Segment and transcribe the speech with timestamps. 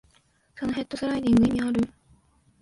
[0.55, 1.87] そのヘッドスライディング、意味ある？